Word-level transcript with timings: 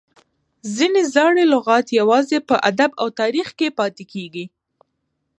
ځینې 0.75 1.01
زاړي 1.13 1.43
لغات 1.53 1.85
یوازي 1.99 2.39
په 2.49 2.55
ادب 2.69 2.91
او 3.01 3.07
تاریخ 3.19 3.47
کښي 3.59 3.69
پاته 3.77 4.03
کیږي. 4.13 4.45